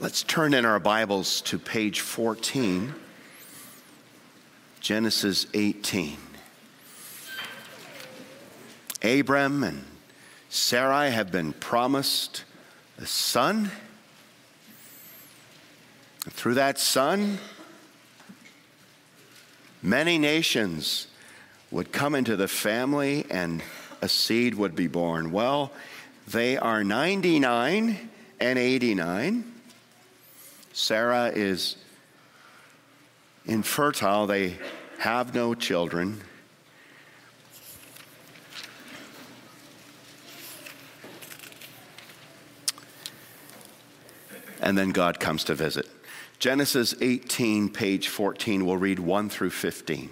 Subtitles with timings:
[0.00, 2.94] Let's turn in our Bibles to page 14,
[4.78, 6.16] Genesis 18.
[9.02, 9.84] Abram and
[10.50, 12.44] Sarai have been promised
[12.98, 13.72] a son.
[16.24, 17.38] And through that son,
[19.82, 21.08] many nations
[21.72, 23.64] would come into the family and
[24.00, 25.32] a seed would be born.
[25.32, 25.72] Well,
[26.28, 29.54] they are 99 and 89.
[30.78, 31.74] Sarah is
[33.46, 34.56] infertile, they
[35.00, 36.22] have no children.
[44.60, 45.88] And then God comes to visit.
[46.38, 50.10] Genesis 18, page 14, we'll read 1 through 15.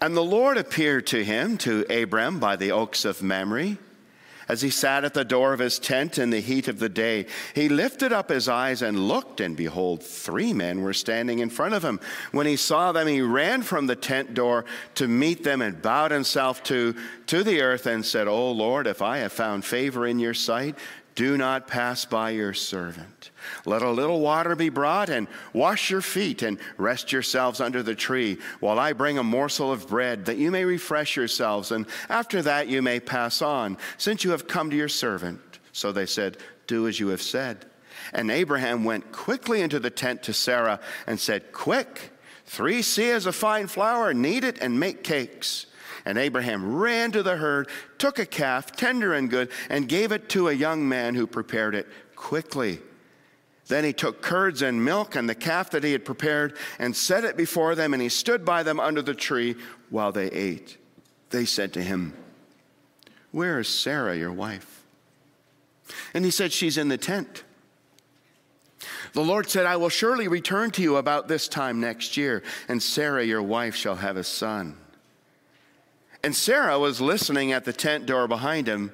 [0.00, 3.76] And the Lord appeared to him, to Abram, by the oaks of Mamre.
[4.48, 7.26] As he sat at the door of his tent in the heat of the day,
[7.54, 11.74] he lifted up his eyes and looked, and behold, three men were standing in front
[11.74, 12.00] of him.
[12.32, 14.64] When he saw them, he ran from the tent door
[14.94, 19.02] to meet them and bowed himself to, to the earth and said, O Lord, if
[19.02, 20.76] I have found favor in your sight,
[21.18, 23.32] do not pass by your servant.
[23.66, 27.96] Let a little water be brought and wash your feet and rest yourselves under the
[27.96, 31.72] tree while I bring a morsel of bread that you may refresh yourselves.
[31.72, 35.40] And after that you may pass on, since you have come to your servant.
[35.72, 36.36] So they said,
[36.68, 37.66] Do as you have said.
[38.12, 42.12] And Abraham went quickly into the tent to Sarah and said, Quick,
[42.46, 45.66] three seahs of fine flour, knead it and make cakes.
[46.08, 50.30] And Abraham ran to the herd, took a calf, tender and good, and gave it
[50.30, 52.78] to a young man who prepared it quickly.
[53.66, 57.24] Then he took curds and milk and the calf that he had prepared and set
[57.24, 59.54] it before them, and he stood by them under the tree
[59.90, 60.78] while they ate.
[61.28, 62.14] They said to him,
[63.30, 64.86] Where is Sarah, your wife?
[66.14, 67.44] And he said, She's in the tent.
[69.12, 72.82] The Lord said, I will surely return to you about this time next year, and
[72.82, 74.78] Sarah, your wife, shall have a son.
[76.22, 78.92] And Sarah was listening at the tent door behind him.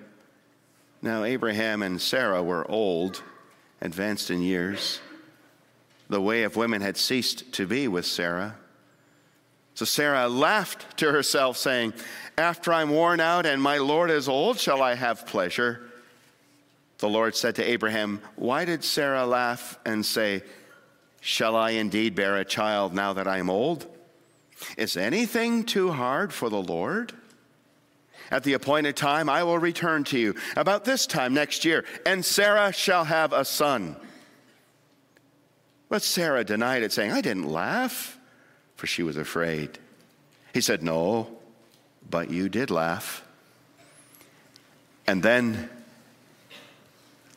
[1.00, 3.22] Now, Abraham and Sarah were old,
[3.80, 5.00] advanced in years.
[6.08, 8.56] The way of women had ceased to be with Sarah.
[9.74, 11.94] So Sarah laughed to herself, saying,
[12.38, 15.80] After I'm worn out and my Lord is old, shall I have pleasure?
[16.98, 20.42] The Lord said to Abraham, Why did Sarah laugh and say,
[21.20, 23.86] Shall I indeed bear a child now that I am old?
[24.76, 27.12] Is anything too hard for the Lord?
[28.30, 32.24] At the appointed time, I will return to you about this time next year, and
[32.24, 33.96] Sarah shall have a son.
[35.88, 38.18] But Sarah denied it, saying, I didn't laugh,
[38.76, 39.78] for she was afraid.
[40.52, 41.36] He said, No,
[42.08, 43.22] but you did laugh.
[45.06, 45.68] And then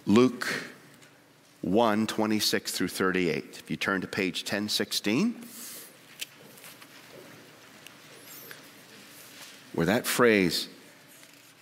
[0.06, 0.48] Luke
[1.62, 3.58] 1 26 through 38.
[3.60, 5.36] If you turn to page 1016.
[9.78, 10.70] Where that phrase,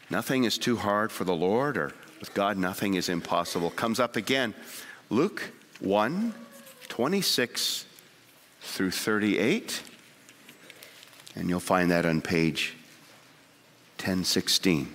[0.09, 4.15] nothing is too hard for the Lord, or with God nothing is impossible, comes up
[4.15, 4.53] again.
[5.09, 6.33] Luke 1
[6.87, 7.85] 26
[8.61, 9.83] through 38.
[11.35, 12.77] And you'll find that on page
[13.97, 14.94] 1016.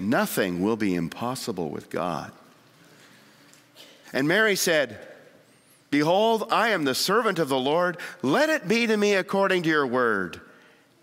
[0.00, 2.32] Nothing will be impossible with God.
[4.12, 4.98] And Mary said,
[5.90, 7.96] Behold, I am the servant of the Lord.
[8.22, 10.40] Let it be to me according to your word.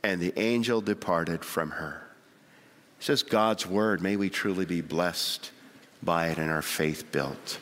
[0.03, 2.01] And the angel departed from her.
[2.97, 4.01] It's just God's word.
[4.01, 5.51] May we truly be blessed
[6.01, 7.59] by it and our faith built.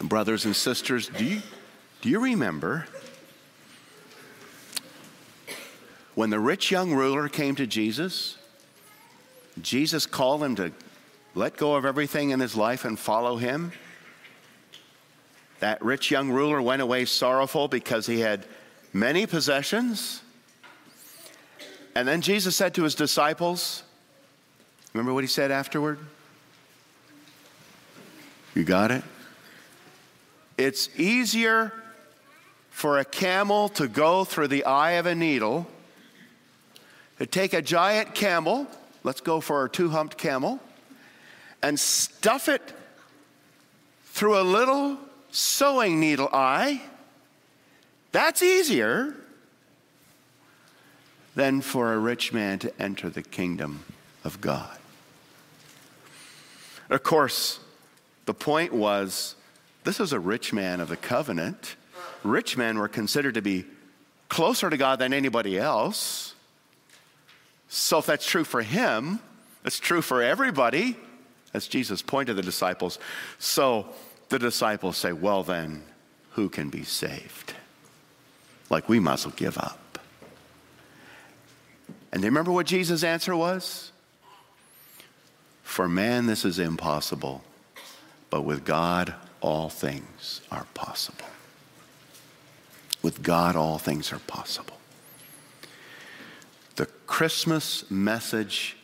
[0.00, 1.42] Brothers and sisters, do you,
[2.00, 2.86] do you remember
[6.18, 8.36] when the rich young ruler came to Jesus?
[9.62, 10.72] Jesus called him to
[11.36, 13.70] let go of everything in his life and follow him.
[15.60, 18.44] That rich young ruler went away sorrowful because he had
[18.92, 20.20] many possessions.
[21.94, 23.84] And then Jesus said to his disciples,
[24.94, 26.00] Remember what he said afterward?
[28.56, 29.04] You got it?
[30.56, 31.72] It's easier
[32.70, 35.68] for a camel to go through the eye of a needle,
[37.26, 38.66] take a giant camel,
[39.02, 40.60] let's go for a two humped camel,
[41.62, 42.62] and stuff it
[44.04, 44.98] through a little
[45.30, 46.80] sewing needle eye.
[48.12, 49.14] That's easier
[51.34, 53.84] than for a rich man to enter the kingdom
[54.24, 54.76] of God.
[56.90, 57.60] Of course,
[58.24, 59.36] the point was
[59.84, 61.76] this is a rich man of the covenant.
[62.22, 63.64] Rich men were considered to be
[64.28, 66.27] closer to God than anybody else.
[67.68, 69.20] So if that's true for him,
[69.64, 70.96] it's true for everybody,
[71.52, 72.98] as Jesus pointed the disciples.
[73.38, 73.88] So
[74.28, 75.82] the disciples say, Well, then,
[76.32, 77.54] who can be saved?
[78.70, 79.98] Like we must well give up.
[82.12, 83.92] And do you remember what Jesus' answer was?
[85.62, 87.44] For man, this is impossible,
[88.30, 91.26] but with God, all things are possible.
[93.02, 94.77] With God, all things are possible.
[97.08, 98.76] Christmas message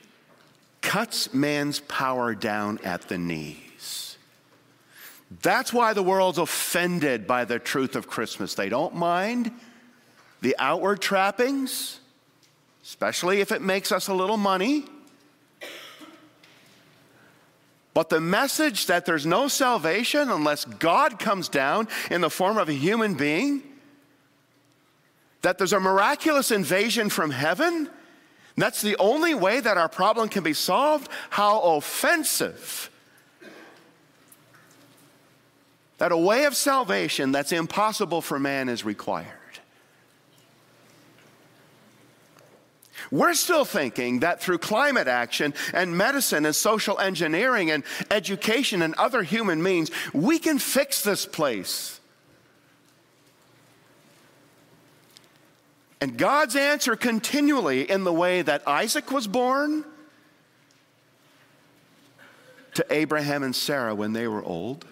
[0.81, 4.17] cuts man's power down at the knees.
[5.43, 8.55] That's why the world's offended by the truth of Christmas.
[8.55, 9.53] They don't mind
[10.41, 12.01] the outward trappings,
[12.83, 14.87] especially if it makes us a little money.
[17.93, 22.69] But the message that there's no salvation unless God comes down in the form of
[22.69, 23.63] a human being,
[25.43, 27.89] that there's a miraculous invasion from heaven,
[28.57, 32.91] that's the only way that our problem can be solved, how offensive.
[35.99, 39.29] That a way of salvation that's impossible for man is required.
[43.11, 48.95] We're still thinking that through climate action and medicine and social engineering and education and
[48.95, 52.01] other human means, we can fix this place.
[56.05, 59.87] And God's answer continually in the way that Isaac was born
[62.75, 64.85] to Abraham and Sarah when they were old,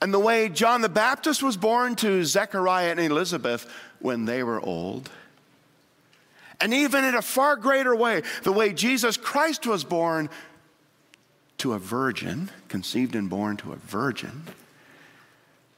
[0.00, 3.70] and the way John the Baptist was born to Zechariah and Elizabeth
[4.00, 5.08] when they were old
[6.60, 10.28] and even in a far greater way, the way Jesus Christ was born
[11.58, 14.42] to a virgin, conceived and born to a virgin.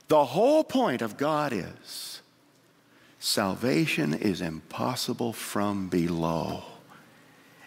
[0.09, 2.23] The whole point of God is
[3.25, 6.63] salvation is impossible from below,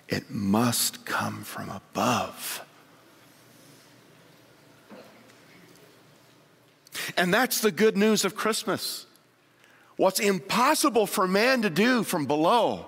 [0.08, 2.64] it must come from above.
[7.18, 9.08] And that's the good news of Christmas.
[9.96, 12.86] What's impossible for man to do from below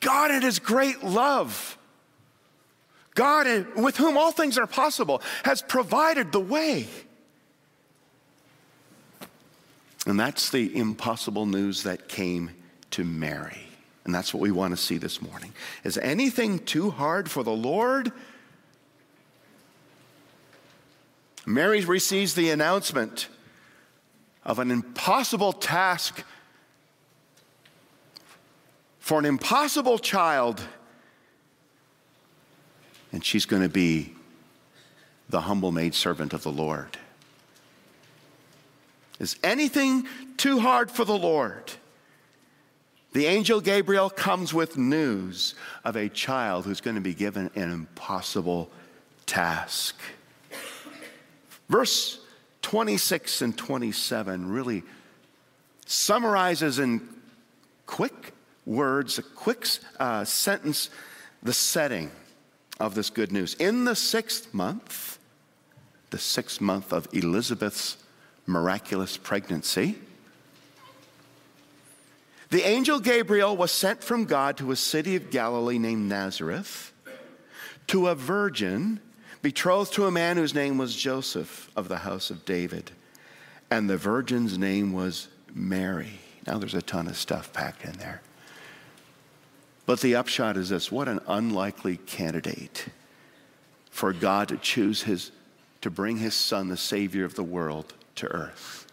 [0.00, 1.76] God, in His great love,
[3.14, 6.86] God, with whom all things are possible, has provided the way.
[10.08, 12.52] And that's the impossible news that came
[12.92, 13.68] to Mary.
[14.06, 15.52] And that's what we want to see this morning.
[15.84, 18.10] Is anything too hard for the Lord?
[21.44, 23.28] Mary receives the announcement
[24.46, 26.24] of an impossible task
[28.98, 30.62] for an impossible child.
[33.12, 34.14] And she's going to be
[35.28, 36.96] the humble maidservant of the Lord.
[39.18, 40.06] Is anything
[40.36, 41.72] too hard for the Lord?
[43.12, 47.72] The angel Gabriel comes with news of a child who's going to be given an
[47.72, 48.70] impossible
[49.26, 50.00] task.
[51.68, 52.20] Verse
[52.62, 54.82] 26 and 27 really
[55.86, 57.08] summarizes in
[57.86, 58.34] quick
[58.66, 59.66] words, a quick
[59.98, 60.90] uh, sentence,
[61.42, 62.10] the setting
[62.78, 63.54] of this good news.
[63.54, 65.18] In the sixth month,
[66.10, 67.96] the sixth month of Elizabeth's
[68.48, 69.96] miraculous pregnancy.
[72.50, 76.92] The angel Gabriel was sent from God to a city of Galilee named Nazareth
[77.88, 79.00] to a virgin
[79.42, 82.90] betrothed to a man whose name was Joseph of the house of David.
[83.70, 86.20] And the virgin's name was Mary.
[86.46, 88.22] Now there's a ton of stuff packed in there.
[89.84, 92.86] But the upshot is this what an unlikely candidate
[93.90, 95.32] for God to choose his,
[95.80, 98.86] to bring his son, the Savior of the world, to earth.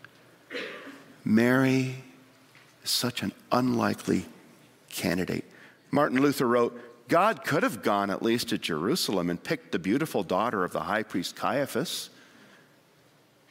[1.24, 1.96] Mary
[2.84, 4.26] is such an unlikely
[4.90, 5.46] candidate.
[5.92, 10.24] Martin Luther wrote, God could have gone at least to Jerusalem and picked the beautiful
[10.24, 12.10] daughter of the high priest Caiaphas.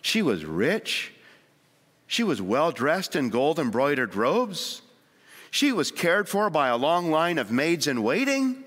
[0.03, 1.13] She was rich.
[2.07, 4.83] She was well dressed in gold embroidered robes.
[5.51, 8.65] She was cared for by a long line of maids in waiting.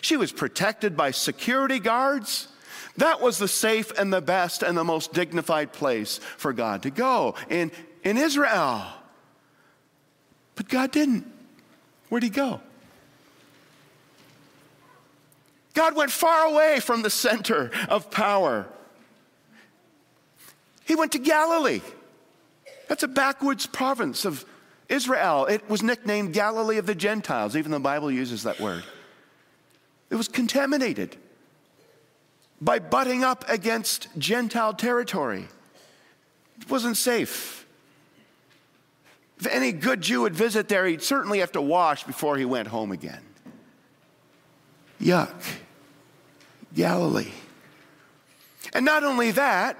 [0.00, 2.48] She was protected by security guards.
[2.96, 6.90] That was the safe and the best and the most dignified place for God to
[6.90, 7.72] go in,
[8.04, 8.84] in Israel.
[10.54, 11.26] But God didn't.
[12.08, 12.60] Where'd he go?
[15.74, 18.66] God went far away from the center of power.
[20.84, 21.80] He went to Galilee.
[22.88, 24.44] That's a backwoods province of
[24.88, 25.46] Israel.
[25.46, 27.56] It was nicknamed Galilee of the Gentiles.
[27.56, 28.84] Even the Bible uses that word.
[30.10, 31.16] It was contaminated
[32.64, 35.46] by butting up against Gentile territory.
[36.60, 37.66] It wasn't safe.
[39.38, 42.68] If any good Jew would visit there, he'd certainly have to wash before he went
[42.68, 43.20] home again.
[45.00, 45.34] Yuck.
[46.74, 47.32] Galilee.
[48.72, 49.76] And not only that,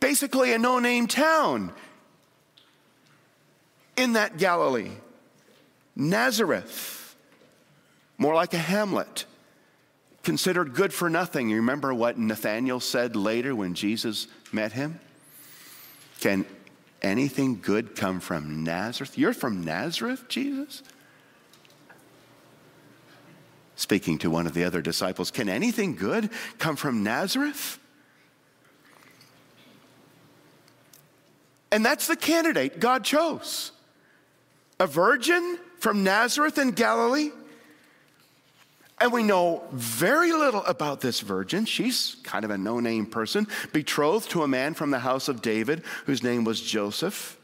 [0.00, 1.72] basically a no name town
[3.96, 4.90] in that Galilee.
[5.94, 7.14] Nazareth,
[8.18, 9.26] more like a hamlet,
[10.22, 11.48] considered good for nothing.
[11.48, 15.00] You remember what Nathanael said later when Jesus met him?
[16.20, 16.44] Can
[17.02, 19.16] anything good come from Nazareth?
[19.16, 20.82] You're from Nazareth, Jesus?
[23.76, 27.78] Speaking to one of the other disciples, can anything good come from Nazareth?
[31.72, 33.72] And that's the candidate God chose.
[34.78, 37.30] A virgin from Nazareth in Galilee
[39.00, 41.64] and we know very little about this virgin.
[41.64, 45.40] She's kind of a no name person, betrothed to a man from the house of
[45.40, 47.38] David whose name was Joseph.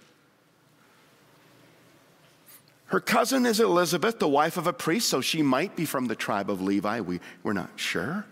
[2.87, 6.15] Her cousin is Elizabeth, the wife of a priest, so she might be from the
[6.15, 7.01] tribe of Levi.
[7.01, 8.27] We, we're not sure.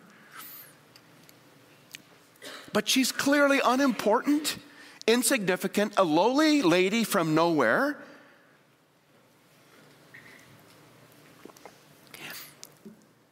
[2.73, 4.59] But she's clearly unimportant,
[5.07, 7.97] insignificant, a lowly lady from nowhere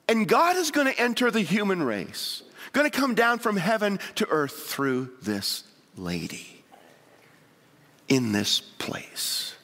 [0.08, 2.42] And God is going to enter the human race,
[2.72, 5.64] going to come down from heaven to earth through this
[5.96, 6.64] lady
[8.08, 9.54] in this place.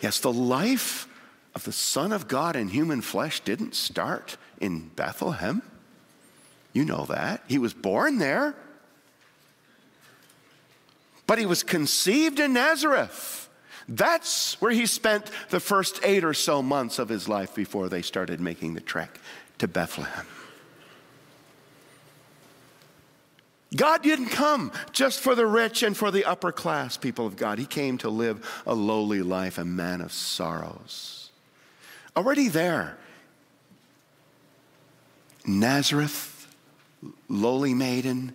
[0.00, 1.08] Yes, the life
[1.54, 5.62] of the Son of God in human flesh didn't start in Bethlehem.
[6.72, 7.44] You know that.
[7.46, 8.54] He was born there.
[11.26, 13.43] But he was conceived in Nazareth.
[13.88, 18.02] That's where he spent the first eight or so months of his life before they
[18.02, 19.20] started making the trek
[19.58, 20.26] to Bethlehem.
[23.76, 27.58] God didn't come just for the rich and for the upper class people of God.
[27.58, 31.30] He came to live a lowly life, a man of sorrows.
[32.16, 32.96] Already there,
[35.44, 36.54] Nazareth,
[37.28, 38.34] lowly maiden,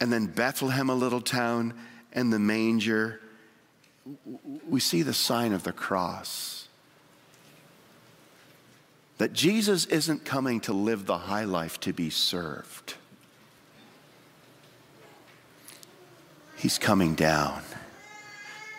[0.00, 1.74] and then Bethlehem, a little town,
[2.12, 3.20] and the manger
[4.68, 6.68] we see the sign of the cross.
[9.18, 12.94] That Jesus isn't coming to live the high life to be served.
[16.56, 17.62] He's coming down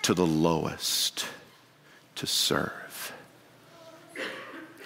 [0.04, 1.26] to the lowest
[2.16, 3.14] to serve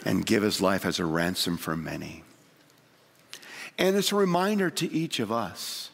[0.05, 2.23] and give his life as a ransom for many.
[3.77, 5.89] And it's a reminder to each of us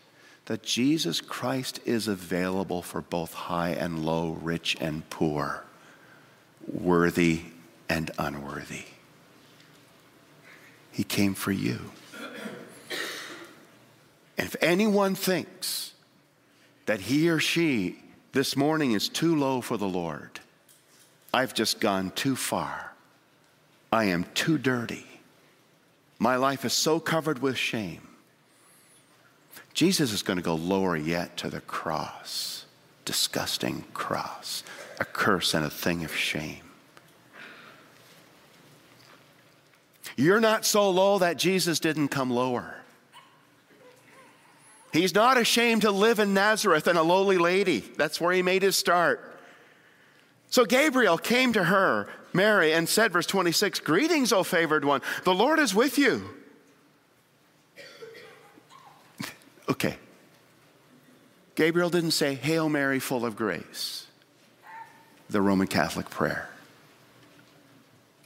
[0.50, 5.64] that Jesus Christ is available for both high and low, rich and poor,
[6.66, 7.42] worthy
[7.88, 8.86] and unworthy.
[10.92, 11.92] He came for you.
[14.40, 15.94] And if anyone thinks
[16.88, 18.00] that he or she
[18.32, 20.40] this morning is too low for the Lord,
[21.32, 22.92] I've just gone too far.
[23.92, 25.06] I am too dirty.
[26.18, 28.09] My life is so covered with shame.
[29.74, 32.66] Jesus is going to go lower yet to the cross,
[33.06, 34.64] disgusting cross,
[35.00, 36.64] a curse and a thing of shame.
[40.16, 42.76] You're not so low that Jesus didn't come lower.
[44.92, 47.80] He's not ashamed to live in Nazareth and a lowly lady.
[47.96, 49.38] That's where he made his start.
[50.50, 55.34] So Gabriel came to her, Mary, and said, verse 26, Greetings, O favored one, the
[55.34, 56.28] Lord is with you.
[59.70, 59.98] Okay.
[61.56, 64.08] Gabriel didn't say, Hail Mary, full of grace,
[65.30, 66.50] the Roman Catholic prayer.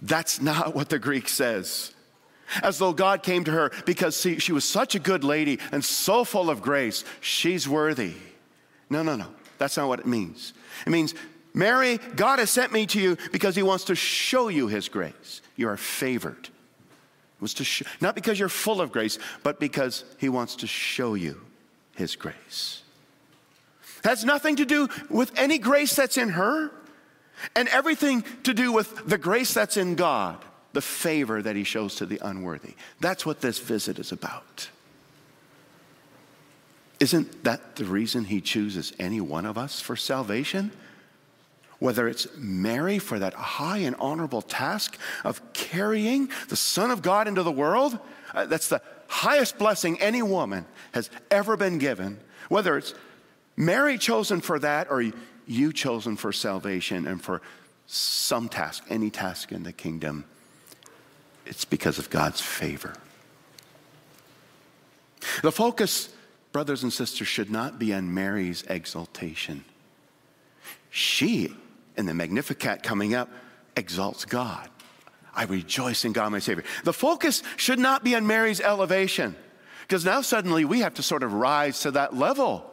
[0.01, 1.93] That's not what the Greek says.
[2.61, 5.83] As though God came to her because see, she was such a good lady and
[5.83, 8.13] so full of grace, she's worthy.
[8.89, 9.27] No, no, no.
[9.57, 10.53] That's not what it means.
[10.85, 11.15] It means
[11.53, 15.41] Mary, God has sent me to you because He wants to show you His grace.
[15.55, 16.49] You are favored.
[17.43, 21.41] Was to not because you're full of grace, but because He wants to show you
[21.93, 22.81] His grace.
[23.99, 26.71] It has nothing to do with any grace that's in her,
[27.53, 31.95] and everything to do with the grace that's in God, the favor that He shows
[31.95, 32.75] to the unworthy.
[33.01, 34.69] That's what this visit is about.
[37.01, 40.71] Isn't that the reason He chooses any one of us for salvation?
[41.83, 47.27] Whether it's Mary for that high and honorable task of carrying the Son of God
[47.27, 47.99] into the world,
[48.33, 52.93] uh, that's the highest blessing any woman has ever been given, whether it's
[53.57, 55.03] Mary chosen for that or
[55.45, 57.41] you chosen for salvation and for
[57.85, 60.23] some task, any task in the kingdom,
[61.45, 62.93] it's because of God's favor.
[65.41, 66.13] The focus,
[66.53, 69.65] brothers and sisters, should not be on Mary's exaltation.
[70.89, 71.57] She
[71.97, 73.29] and the Magnificat coming up
[73.75, 74.69] exalts God.
[75.35, 76.63] I rejoice in God, my Savior.
[76.83, 79.35] The focus should not be on Mary's elevation,
[79.81, 82.69] because now suddenly we have to sort of rise to that level.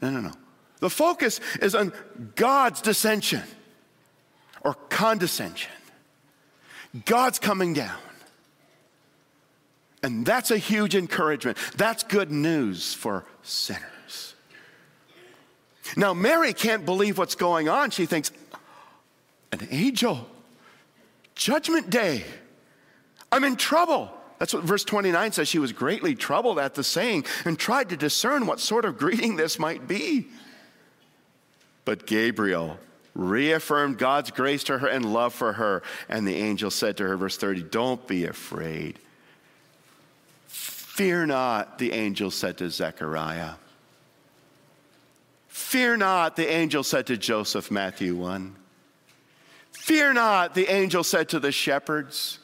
[0.00, 0.32] No, no, no.
[0.80, 1.92] The focus is on
[2.34, 3.42] God's dissension
[4.62, 5.70] or condescension.
[7.04, 7.98] God's coming down.
[10.02, 11.56] And that's a huge encouragement.
[11.76, 13.91] That's good news for sinners.
[15.96, 17.90] Now, Mary can't believe what's going on.
[17.90, 18.30] She thinks,
[19.50, 20.26] an angel,
[21.34, 22.24] judgment day,
[23.30, 24.10] I'm in trouble.
[24.38, 25.48] That's what verse 29 says.
[25.48, 29.36] She was greatly troubled at the saying and tried to discern what sort of greeting
[29.36, 30.26] this might be.
[31.84, 32.78] But Gabriel
[33.14, 35.82] reaffirmed God's grace to her and love for her.
[36.08, 38.98] And the angel said to her, verse 30, Don't be afraid.
[40.46, 43.52] Fear not, the angel said to Zechariah.
[45.52, 48.56] Fear not, the angel said to Joseph, Matthew 1.
[49.72, 52.38] Fear not, the angel said to the shepherds.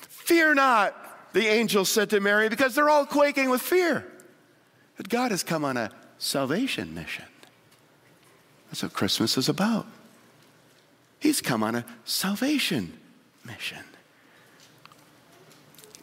[0.00, 0.96] Fear not,
[1.34, 4.10] the angel said to Mary, because they're all quaking with fear.
[4.96, 7.26] But God has come on a salvation mission.
[8.68, 9.86] That's what Christmas is about.
[11.20, 12.98] He's come on a salvation
[13.44, 13.84] mission.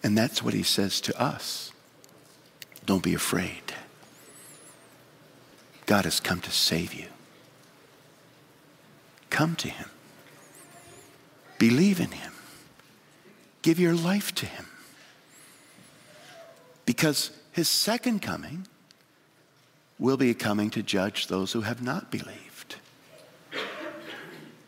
[0.03, 1.71] And that's what he says to us.
[2.85, 3.70] Don't be afraid.
[5.91, 7.07] God has come to save you.
[9.29, 9.89] Come to Him.
[11.59, 12.31] Believe in Him.
[13.61, 14.67] Give your life to Him.
[16.85, 18.67] Because His second coming
[19.99, 22.77] will be coming to judge those who have not believed.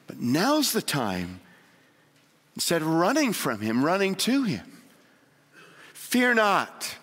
[0.07, 1.39] But now's the time,
[2.53, 4.81] instead of running from Him, running to Him.
[5.93, 6.97] Fear not,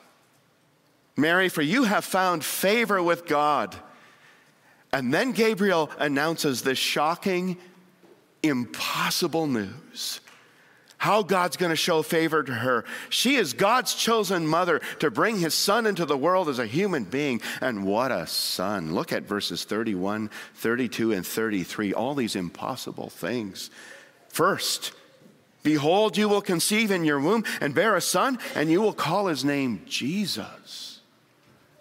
[1.16, 3.74] Mary, for you have found favor with God.
[4.92, 7.57] And then Gabriel announces this shocking,
[8.42, 10.20] impossible news.
[10.98, 12.85] How God's going to show favor to her.
[13.09, 17.05] She is God's chosen mother to bring his son into the world as a human
[17.05, 17.40] being.
[17.62, 18.94] And what a son.
[18.94, 21.94] Look at verses 31, 32, and 33.
[21.94, 23.70] All these impossible things.
[24.29, 24.92] First,
[25.62, 29.29] behold, you will conceive in your womb and bear a son, and you will call
[29.29, 31.00] his name Jesus,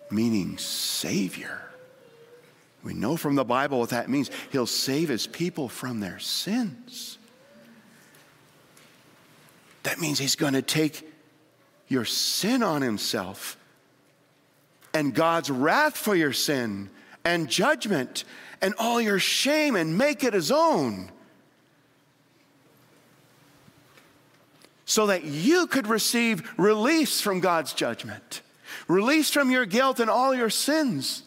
[0.09, 1.68] meaning Savior.
[2.83, 4.31] We know from the Bible what that means.
[4.51, 7.17] He'll save his people from their sins.
[9.83, 11.09] That means he's going to take
[11.87, 13.57] your sin on himself
[14.93, 16.89] and God's wrath for your sin
[17.25, 18.23] and judgment
[18.61, 21.11] and all your shame and make it his own.
[24.85, 28.41] So that you could receive release from God's judgment,
[28.87, 31.23] release from your guilt and all your sins.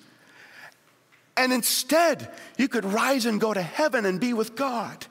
[1.36, 5.06] And instead, you could rise and go to heaven and be with God.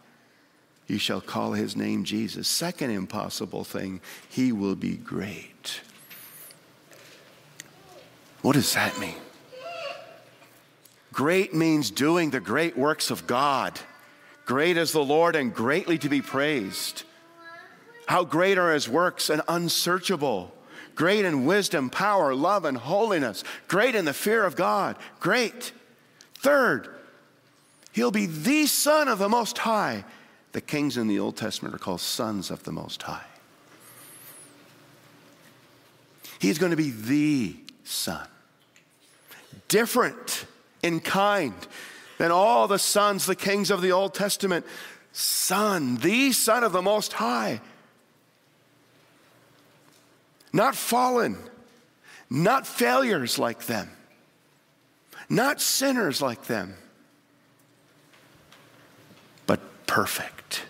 [0.87, 2.47] You shall call his name Jesus.
[2.47, 5.81] Second impossible thing, he will be great.
[8.41, 9.15] What does that mean?
[11.13, 13.79] Great means doing the great works of God.
[14.45, 17.03] Great is the Lord and greatly to be praised.
[18.07, 20.53] How great are his works and unsearchable.
[20.95, 25.71] great in wisdom, power, love, and holiness, great in the fear of God, great.
[26.41, 26.89] Third,
[27.91, 30.03] he'll be the Son of the Most High.
[30.53, 33.27] The kings in the Old Testament are called sons of the Most High.
[36.39, 38.27] He's going to be the Son,
[39.67, 40.47] different
[40.81, 41.53] in kind
[42.17, 44.65] than all the sons, the kings of the Old Testament.
[45.11, 47.61] Son, the Son of the Most High.
[50.51, 51.37] Not fallen,
[52.31, 53.91] not failures like them,
[55.31, 56.75] not sinners like them,
[59.45, 60.63] but perfect,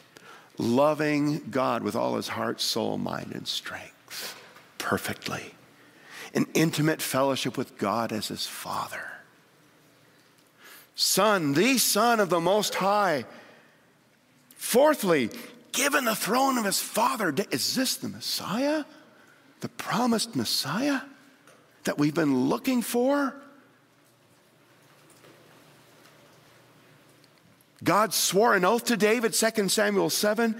[0.59, 4.39] loving God with all his heart, soul, mind, and strength,
[4.77, 5.55] perfectly,
[6.33, 9.07] in intimate fellowship with God as his Father.
[10.93, 13.25] Son, the Son of the Most High.
[14.55, 15.31] Fourthly,
[15.71, 17.33] given the throne of his Father.
[17.49, 18.85] Is this the Messiah?
[19.61, 21.01] The promised Messiah
[21.85, 23.33] that we've been looking for?
[27.83, 30.55] God swore an oath to David, 2 Samuel 7.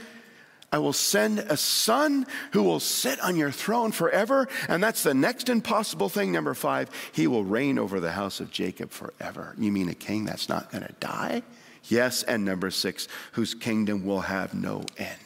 [0.74, 4.48] I will send a son who will sit on your throne forever.
[4.70, 6.32] And that's the next impossible thing.
[6.32, 9.54] Number five, he will reign over the house of Jacob forever.
[9.58, 11.44] You mean a king that's not going to die?
[11.86, 12.24] Yes.
[12.24, 15.18] And number six, whose kingdom will have no end.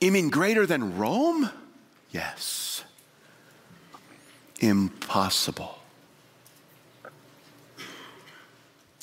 [0.00, 1.50] You mean greater than Rome?
[2.10, 2.67] Yes.
[4.58, 5.78] Impossible.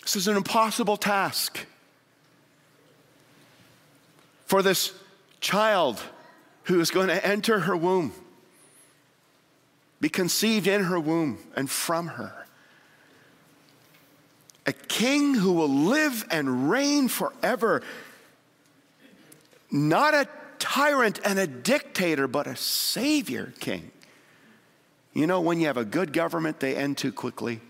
[0.01, 1.65] This is an impossible task
[4.45, 4.93] for this
[5.39, 6.01] child
[6.63, 8.11] who is going to enter her womb,
[9.99, 12.45] be conceived in her womb and from her.
[14.67, 17.81] A king who will live and reign forever,
[19.71, 20.27] not a
[20.59, 23.91] tyrant and a dictator, but a savior king.
[25.15, 27.61] You know, when you have a good government, they end too quickly.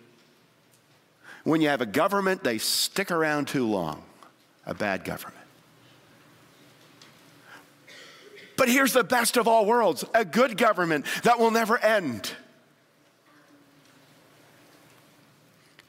[1.44, 4.04] When you have a government, they stick around too long.
[4.66, 5.46] A bad government.
[8.58, 12.32] But here's the best of all worlds a good government that will never end.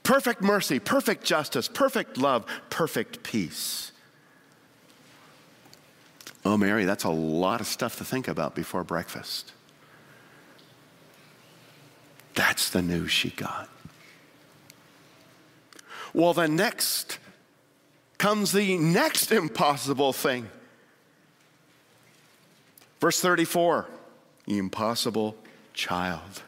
[0.02, 3.92] Perfect mercy, perfect justice, perfect love, perfect peace.
[6.44, 9.52] Oh, Mary, that's a lot of stuff to think about before breakfast.
[12.36, 13.68] That's the news she got.
[16.14, 17.18] Well, the next
[18.18, 20.48] comes the next impossible thing.
[23.00, 23.88] Verse 34
[24.46, 25.34] the impossible
[25.74, 26.42] child.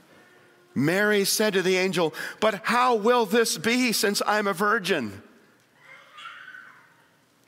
[0.73, 5.21] Mary said to the angel, But how will this be since I'm a virgin?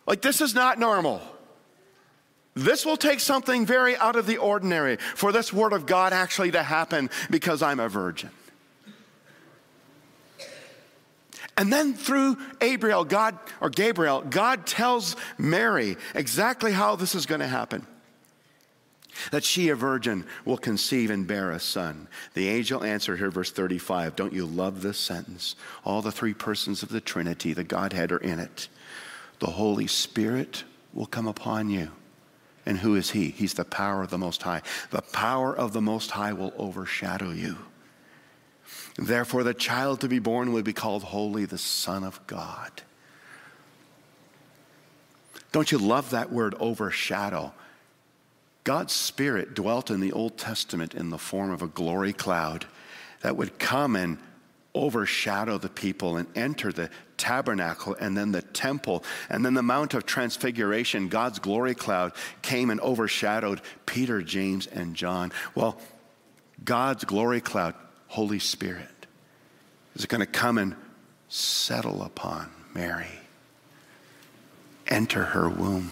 [0.06, 1.22] Like, this is not normal.
[2.54, 6.50] This will take something very out of the ordinary for this word of God actually
[6.52, 8.30] to happen because I'm a virgin.
[11.56, 17.40] And then through Gabriel, God, or Gabriel, God tells Mary exactly how this is going
[17.42, 17.86] to happen.
[19.30, 22.08] That she, a virgin, will conceive and bear a son.
[22.32, 24.16] The angel answered her, verse 35.
[24.16, 25.54] Don't you love this sentence?
[25.84, 28.68] All the three persons of the Trinity, the Godhead, are in it.
[29.40, 31.90] The Holy Spirit will come upon you.
[32.66, 33.30] And who is He?
[33.30, 34.62] He's the power of the Most High.
[34.90, 37.56] The power of the Most High will overshadow you.
[38.96, 42.82] Therefore, the child to be born will be called Holy, the Son of God.
[45.52, 47.52] Don't you love that word overshadow?
[48.62, 52.66] God's Spirit dwelt in the Old Testament in the form of a glory cloud
[53.22, 54.18] that would come and
[54.74, 59.94] overshadow the people and enter the tabernacle and then the temple and then the Mount
[59.94, 61.08] of Transfiguration.
[61.08, 65.32] God's glory cloud came and overshadowed Peter, James, and John.
[65.54, 65.78] Well,
[66.64, 67.74] God's glory cloud
[68.08, 69.06] Holy Spirit
[69.94, 70.76] is going to come and
[71.28, 73.06] settle upon Mary,
[74.86, 75.90] enter her womb.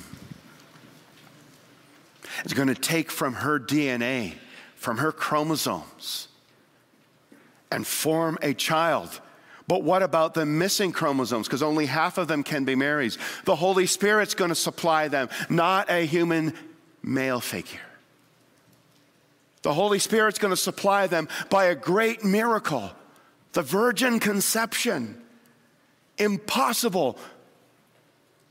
[2.45, 4.35] It's going to take from her DNA,
[4.77, 6.28] from her chromosomes,
[7.71, 9.21] and form a child.
[9.67, 11.47] But what about the missing chromosomes?
[11.47, 13.19] Because only half of them can be Mary's.
[13.45, 16.55] The Holy Spirit's going to supply them, not a human
[17.03, 17.81] male figure.
[19.63, 22.93] The Holy Spirit's going to supply them by a great miracle
[23.53, 25.21] the virgin conception.
[26.17, 27.19] Impossible.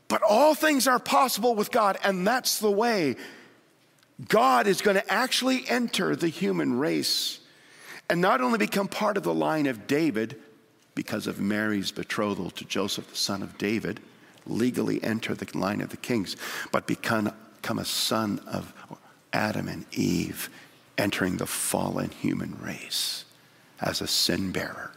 [0.08, 3.16] But all things are possible with God, and that's the way.
[4.28, 7.37] God is going to actually enter the human race
[8.10, 10.36] and not only become part of the line of David
[10.94, 14.00] because of Mary's betrothal to Joseph, the son of David,
[14.46, 16.36] legally enter the line of the kings,
[16.72, 18.72] but become, become a son of
[19.32, 20.48] Adam and Eve,
[20.96, 23.24] entering the fallen human race
[23.80, 24.90] as a sin bearer,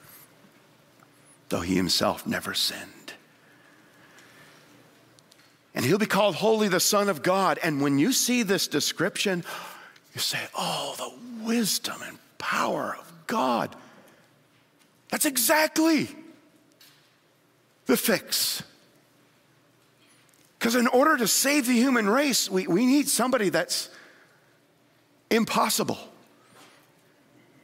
[1.50, 3.14] though he himself never sinned.
[5.76, 7.60] And he'll be called Holy, the Son of God.
[7.64, 9.44] And when you see this description,
[10.14, 13.76] you say, Oh, the wisdom and power of God.
[15.10, 16.10] That's exactly
[17.86, 18.64] the fix.
[20.58, 23.90] Because in order to save the human race, we, we need somebody that's
[25.30, 26.00] impossible,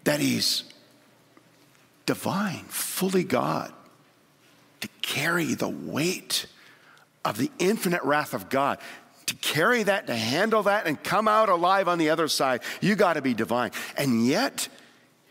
[0.03, 0.63] that he's
[2.05, 3.73] divine, fully God,
[4.81, 6.45] to carry the weight
[7.25, 8.77] of the infinite wrath of God.
[9.27, 12.95] To carry that, to handle that, and come out alive on the other side, you
[12.95, 13.71] got to be divine.
[13.97, 14.69] And yet,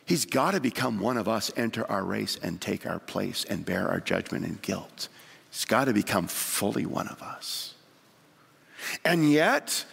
[0.07, 3.67] He's got to become one of us, enter our race, and take our place and
[3.67, 5.09] bear our judgment and guilt.
[5.51, 7.75] He's got to become fully one of us.
[9.05, 9.85] And yet,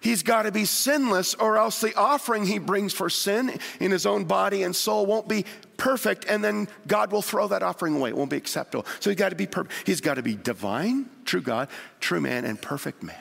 [0.00, 4.06] he's got to be sinless, or else the offering he brings for sin in his
[4.06, 5.44] own body and soul won't be
[5.76, 8.10] perfect, and then God will throw that offering away.
[8.10, 8.86] It won't be acceptable.
[9.00, 9.86] So he's got to be perfect.
[9.86, 11.68] He's got to be divine, true God,
[12.00, 13.16] true man, and perfect man.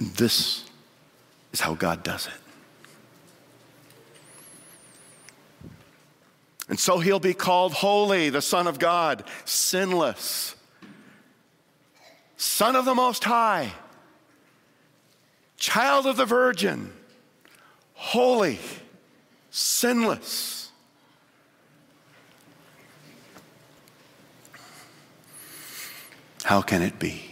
[0.00, 0.64] This
[1.52, 2.32] is how God does it.
[6.68, 10.54] And so he'll be called holy, the Son of God, sinless,
[12.36, 13.72] Son of the Most High,
[15.56, 16.92] child of the Virgin,
[17.98, 18.58] holy,
[19.50, 20.70] sinless.
[26.44, 27.22] How can it be?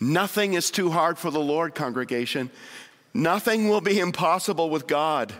[0.00, 2.50] Nothing is too hard for the Lord, congregation.
[3.12, 5.34] Nothing will be impossible with God.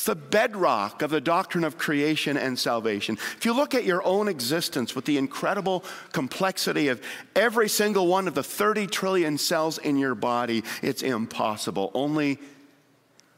[0.00, 3.18] It's the bedrock of the doctrine of creation and salvation.
[3.36, 7.02] If you look at your own existence with the incredible complexity of
[7.36, 11.90] every single one of the 30 trillion cells in your body, it's impossible.
[11.92, 12.38] Only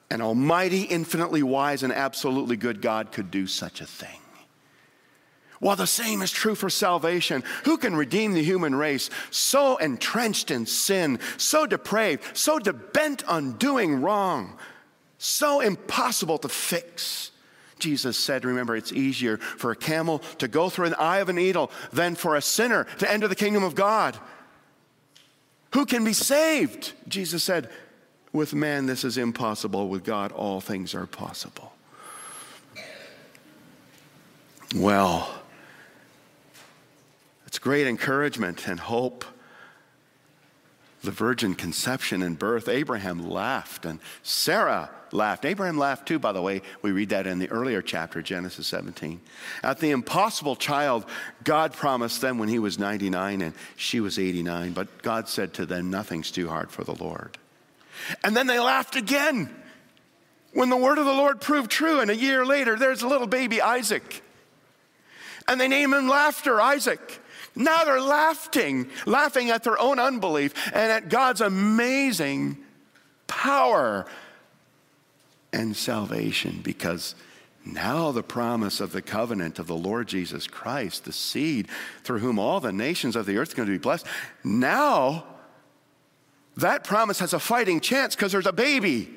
[0.09, 4.20] an almighty, infinitely wise, and absolutely good God could do such a thing.
[5.59, 10.53] While the same is true for salvation, who can redeem the human race so entrenched
[10.53, 14.57] in sin, so depraved, so bent on doing wrong,
[15.23, 17.31] so impossible to fix?
[17.79, 21.33] Jesus said, remember, it's easier for a camel to go through an eye of a
[21.33, 24.17] needle than for a sinner to enter the kingdom of God.
[25.75, 26.93] Who can be saved?
[27.09, 27.71] Jesus said,
[28.33, 29.89] with man, this is impossible.
[29.89, 31.73] With God, all things are possible.
[34.75, 35.31] Well,
[37.47, 39.25] it's great encouragement and hope.
[41.03, 45.45] The virgin conception and birth, Abraham laughed and Sarah laughed.
[45.45, 46.62] Abraham laughed too, by the way.
[46.81, 49.21] We read that in the earlier chapter, Genesis 17.
[49.62, 51.05] At the impossible child,
[51.45, 55.67] God promised them when he was 99 and she was 89, but God said to
[55.67, 57.37] them, Nothing's too hard for the Lord.
[58.25, 59.51] And then they laughed again
[60.53, 63.27] when the word of the Lord proved true, and a year later, there's a little
[63.27, 64.23] baby Isaac.
[65.49, 67.21] And they name him Laughter, Isaac.
[67.55, 72.59] Now they're laughing, laughing at their own unbelief and at God's amazing
[73.27, 74.07] power
[75.53, 77.15] and salvation because
[77.65, 81.69] now the promise of the covenant of the Lord Jesus Christ, the seed
[82.03, 84.07] through whom all the nations of the earth are going to be blessed,
[84.43, 85.25] now
[86.57, 89.11] that promise has a fighting chance because there's a baby.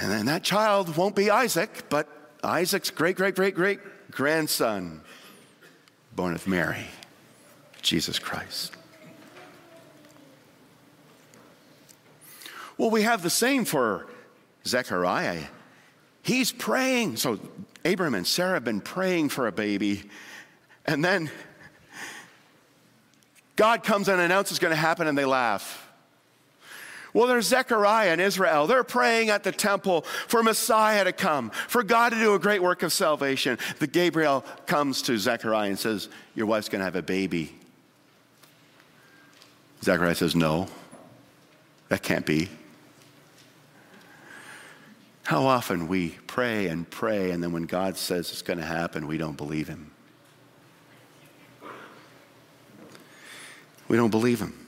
[0.00, 2.08] And that child won't be Isaac, but
[2.44, 3.80] Isaac's great, great, great, great
[4.10, 5.00] grandson,
[6.14, 6.86] born of Mary,
[7.82, 8.76] Jesus Christ.
[12.76, 14.06] Well, we have the same for
[14.66, 15.44] Zechariah.
[16.22, 17.16] He's praying.
[17.16, 17.38] So,
[17.84, 20.10] Abram and Sarah have been praying for a baby.
[20.84, 21.30] And then
[23.56, 25.83] God comes and announces it's going to happen, and they laugh.
[27.14, 28.66] Well, there's Zechariah and Israel.
[28.66, 32.60] They're praying at the temple for Messiah to come, for God to do a great
[32.60, 33.56] work of salvation.
[33.78, 37.54] The Gabriel comes to Zechariah and says, Your wife's going to have a baby.
[39.84, 40.66] Zechariah says, No,
[41.88, 42.48] that can't be.
[45.22, 49.06] How often we pray and pray, and then when God says it's going to happen,
[49.06, 49.92] we don't believe Him.
[53.86, 54.63] We don't believe Him.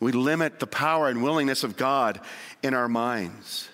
[0.00, 2.20] We limit the power and willingness of God
[2.62, 3.68] in our minds.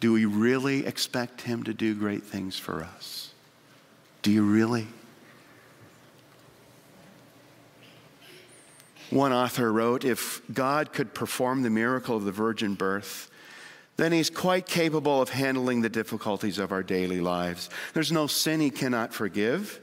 [0.00, 3.30] Do we really expect Him to do great things for us?
[4.22, 4.88] Do you really?
[9.10, 13.30] One author wrote If God could perform the miracle of the virgin birth,
[13.96, 17.68] then he's quite capable of handling the difficulties of our daily lives.
[17.94, 19.80] There's no sin he cannot forgive,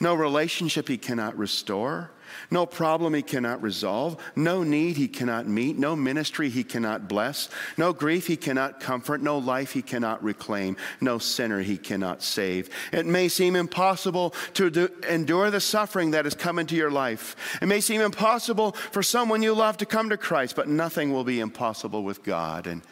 [0.00, 2.10] no relationship he cannot restore,
[2.50, 7.48] no problem he cannot resolve, no need he cannot meet, no ministry he cannot bless,
[7.76, 12.70] no grief he cannot comfort, no life he cannot reclaim, no sinner he cannot save.
[12.92, 17.36] It may seem impossible to do, endure the suffering that has come into your life.
[17.60, 21.24] It may seem impossible for someone you love to come to Christ, but nothing will
[21.24, 22.66] be impossible with God.
[22.66, 22.82] And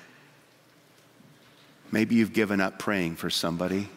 [1.93, 3.89] maybe you've given up praying for somebody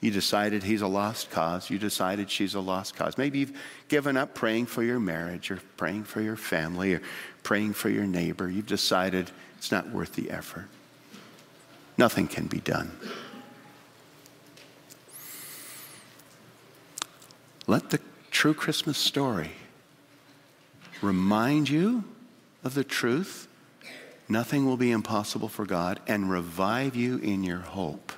[0.00, 1.70] you decided he's a lost cause.
[1.70, 3.18] You decided she's a lost cause.
[3.18, 3.58] Maybe you've
[3.88, 7.02] given up praying for your marriage or praying for your family or
[7.42, 8.48] praying for your neighbor.
[8.48, 10.68] You've decided it's not worth the effort.
[11.96, 12.96] Nothing can be done.
[17.66, 17.98] Let the
[18.30, 19.50] true Christmas story
[21.02, 22.04] remind you
[22.62, 23.48] of the truth.
[24.28, 28.12] Nothing will be impossible for God and revive you in your hope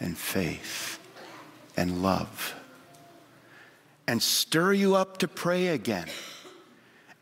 [0.00, 0.93] and faith
[1.76, 2.54] and love
[4.06, 6.06] and stir you up to pray again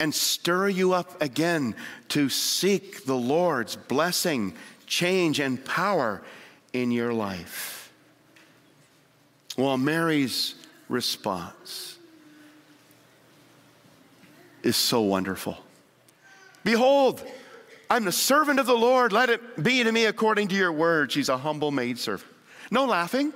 [0.00, 1.76] and stir you up again
[2.08, 4.52] to seek the Lord's blessing,
[4.86, 6.22] change, and power
[6.72, 7.92] in your life.
[9.56, 10.56] Well, Mary's
[10.88, 11.98] response
[14.62, 15.58] is so wonderful.
[16.64, 17.24] Behold,
[17.88, 19.12] I'm the servant of the Lord.
[19.12, 21.12] Let it be to me according to your word.
[21.12, 22.30] She's a humble maidservant.
[22.70, 23.32] No laughing,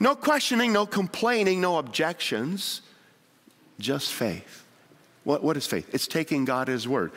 [0.00, 2.82] no questioning, no complaining, no objections,
[3.78, 4.64] just faith.
[5.24, 5.92] What, what is faith?
[5.94, 7.12] It's taking God His word.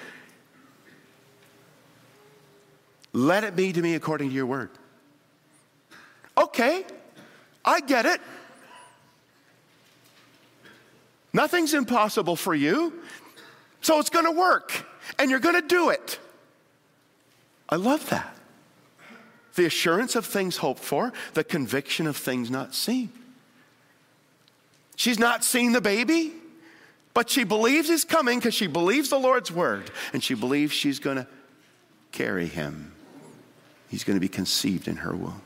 [3.14, 4.70] Let it be to me according to your word.
[6.38, 6.86] Okay,
[7.66, 8.22] I get it.
[11.34, 12.94] Nothing's impossible for you,
[13.82, 14.86] so it's going to work,
[15.20, 16.20] and you're going to do it.
[17.70, 18.37] I love that
[19.58, 23.12] the assurance of things hoped for, the conviction of things not seen.
[24.96, 26.32] She's not seen the baby,
[27.14, 31.00] but she believes he's coming because she believes the Lord's word, and she believes she's
[31.00, 31.28] going to
[32.12, 32.94] carry him.
[33.90, 35.42] He's going to be conceived in her womb.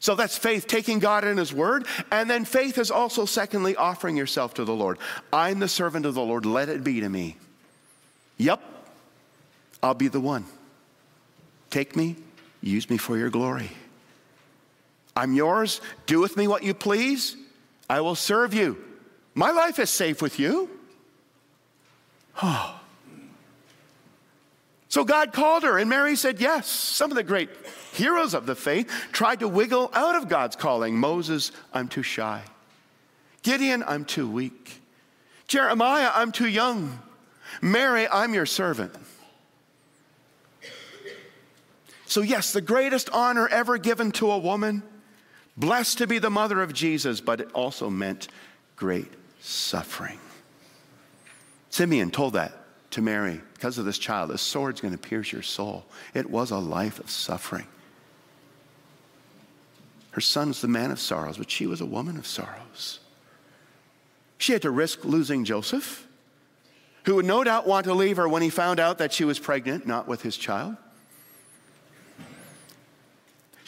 [0.00, 1.86] So that's faith, taking God in His Word.
[2.10, 4.96] And then faith is also, secondly, offering yourself to the Lord.
[5.30, 6.46] I'm the servant of the Lord.
[6.46, 7.36] Let it be to me.
[8.38, 8.62] Yep,
[9.82, 10.46] I'll be the one.
[11.70, 12.16] Take me,
[12.60, 13.70] use me for your glory.
[15.16, 15.80] I'm yours.
[16.06, 17.36] Do with me what you please.
[17.88, 18.82] I will serve you.
[19.34, 20.70] My life is safe with you.
[22.42, 22.76] Oh.
[24.88, 26.66] So God called her, and Mary said yes.
[26.66, 27.48] Some of the great
[27.92, 30.98] heroes of the faith tried to wiggle out of God's calling.
[30.98, 32.42] Moses, I'm too shy.
[33.44, 34.80] Gideon, I'm too weak.
[35.46, 36.98] Jeremiah, I'm too young.
[37.62, 38.92] Mary, I'm your servant.
[42.10, 44.82] So, yes, the greatest honor ever given to a woman,
[45.56, 48.26] blessed to be the mother of Jesus, but it also meant
[48.74, 49.06] great
[49.40, 50.18] suffering.
[51.70, 52.52] Simeon told that
[52.90, 54.30] to Mary because of this child.
[54.30, 55.84] This sword's going to pierce your soul.
[56.12, 57.68] It was a life of suffering.
[60.10, 62.98] Her son was the man of sorrows, but she was a woman of sorrows.
[64.36, 66.08] She had to risk losing Joseph,
[67.04, 69.38] who would no doubt want to leave her when he found out that she was
[69.38, 70.76] pregnant, not with his child.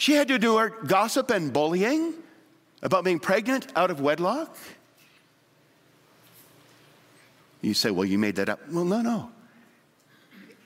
[0.03, 2.15] She had to do her gossip and bullying
[2.83, 4.59] about being pregnant out of wedlock.
[7.61, 8.59] You say, well, you made that up.
[8.69, 9.31] Well, no, no.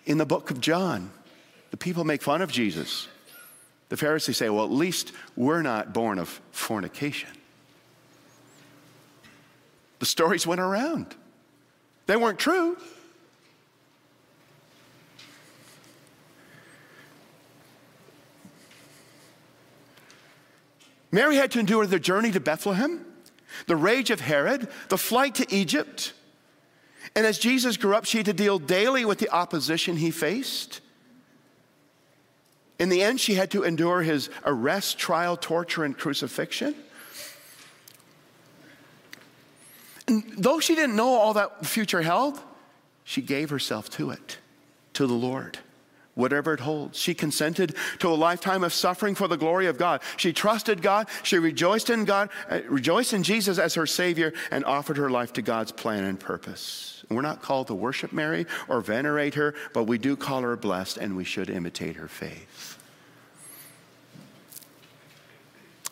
[0.07, 1.11] In the book of John,
[1.71, 3.09] the people make fun of Jesus.
[3.91, 7.29] The Pharisees say, well, at least we're not born of fornication.
[9.99, 11.15] The stories went around.
[12.07, 12.79] They weren't true.
[21.11, 23.05] Mary had to endure the journey to Bethlehem,
[23.67, 26.13] the rage of Herod, the flight to Egypt.
[27.15, 30.81] And as Jesus grew up, she had to deal daily with the opposition he faced.
[32.79, 36.75] In the end, she had to endure his arrest, trial, torture, and crucifixion.
[40.09, 42.39] And though she didn't know all that future held,
[43.05, 44.39] she gave herself to it,
[44.93, 45.59] to the Lord
[46.17, 46.99] whatever it holds.
[46.99, 50.01] She consented to a lifetime of suffering for the glory of God.
[50.17, 51.09] She trusted God.
[51.23, 55.35] She rejoiced in God, uh, rejoiced in Jesus as her Savior, and offered her life
[55.35, 57.05] to God's plan and purpose.
[57.09, 60.97] we're not called to worship Mary or venerate her, but we do call her blessed,
[60.97, 62.79] and we should imitate her faith.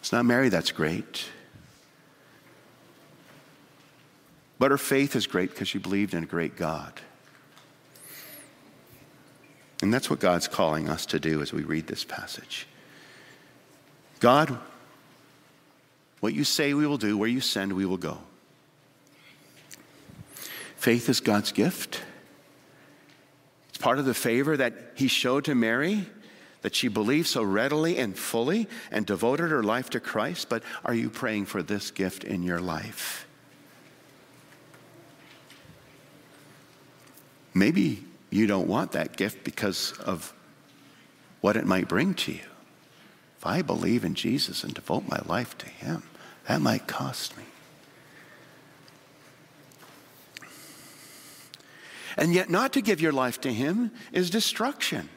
[0.01, 1.27] It's not Mary that's great.
[4.59, 7.01] But her faith is great because she believed in a great God.
[9.85, 12.67] And that's what God's calling us to do as we read this passage.
[14.19, 14.57] God,
[16.21, 18.17] what you say we will do, where you send, we will go.
[20.77, 22.01] Faith is God's gift.
[23.69, 26.07] It's part of the favor that He showed to Mary,
[26.63, 30.49] that she believed so readily and fully and devoted her life to Christ.
[30.49, 33.27] But are you praying for this gift in your life?
[37.53, 38.03] Maybe
[38.35, 40.35] you don't want that gift because of
[41.41, 42.41] what it might bring to you.
[43.39, 46.03] If I believe in Jesus and devote my life to Him,
[46.49, 47.45] that might cost me.
[52.17, 55.09] And yet, not to give your life to Him is destruction.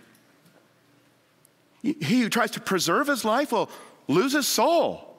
[1.82, 3.72] He who tries to preserve his life will
[4.08, 5.16] lose his soul.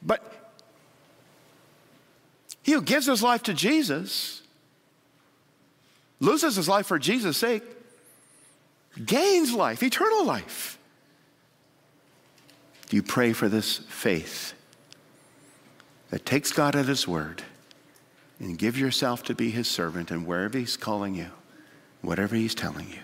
[0.00, 0.22] But
[2.62, 4.42] he who gives his life to Jesus,
[6.20, 7.62] loses his life for Jesus' sake,
[9.04, 10.78] gains life, eternal life.
[12.88, 14.54] Do you pray for this faith
[16.10, 17.42] that takes God at his word
[18.40, 21.28] and give yourself to be his servant and wherever he's calling you,
[22.00, 23.00] whatever he's telling you?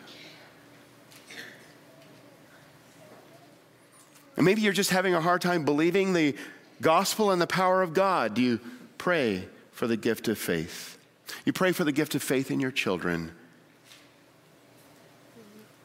[4.36, 6.34] And maybe you're just having a hard time believing the
[6.80, 8.34] gospel and the power of God.
[8.34, 8.60] Do you
[8.98, 10.93] pray for the gift of faith?
[11.44, 13.32] You pray for the gift of faith in your children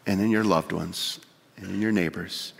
[0.05, 1.19] and in your loved ones
[1.57, 2.53] and in your neighbors.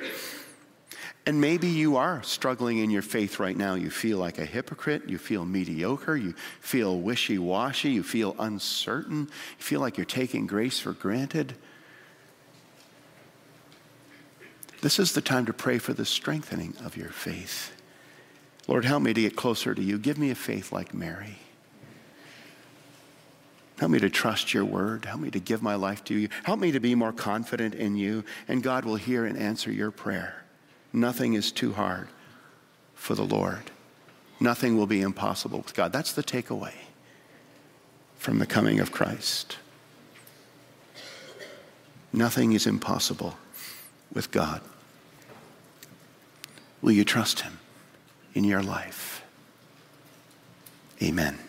[1.26, 3.76] And maybe you are struggling in your faith right now.
[3.76, 5.08] You feel like a hypocrite.
[5.08, 6.16] You feel mediocre.
[6.16, 7.92] You feel wishy washy.
[7.92, 9.20] You feel uncertain.
[9.20, 11.56] You feel like you're taking grace for granted.
[14.82, 17.74] This is the time to pray for the strengthening of your faith.
[18.68, 19.98] Lord, help me to get closer to you.
[19.98, 21.38] Give me a faith like Mary.
[23.80, 25.06] Help me to trust your word.
[25.06, 26.28] Help me to give my life to you.
[26.44, 28.26] Help me to be more confident in you.
[28.48, 30.44] And God will hear and answer your prayer.
[30.92, 32.10] Nothing is too hard
[32.94, 33.72] for the Lord.
[34.38, 35.94] Nothing will be impossible with God.
[35.94, 36.74] That's the takeaway
[38.18, 39.58] from the coming of Christ.
[42.12, 43.38] Nothing is impossible
[44.12, 44.62] with God.
[46.82, 47.60] Will you trust Him
[48.34, 49.24] in your life?
[51.02, 51.40] Amen.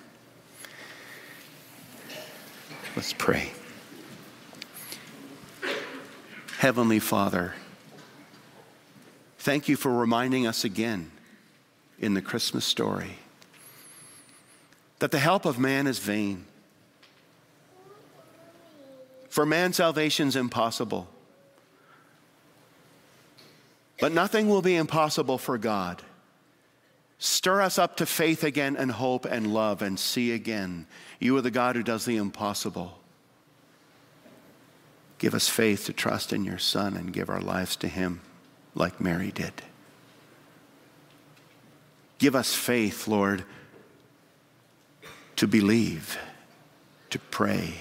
[2.96, 3.52] Let's pray.
[6.58, 7.54] Heavenly Father,
[9.38, 11.10] thank you for reminding us again
[11.98, 13.18] in the Christmas story
[14.98, 16.44] that the help of man is vain.
[19.28, 21.08] For man's salvation is impossible.
[24.00, 26.02] But nothing will be impossible for God.
[27.22, 30.86] Stir us up to faith again and hope and love and see again.
[31.18, 32.98] You are the God who does the impossible.
[35.18, 38.22] Give us faith to trust in your Son and give our lives to Him
[38.74, 39.52] like Mary did.
[42.18, 43.44] Give us faith, Lord,
[45.36, 46.18] to believe,
[47.10, 47.74] to pray,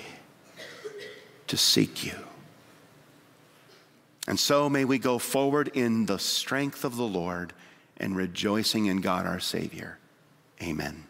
[1.47, 2.15] to seek you.
[4.27, 7.53] And so may we go forward in the strength of the Lord
[7.99, 9.99] and rejoicing in God our Savior.
[10.61, 11.08] Amen.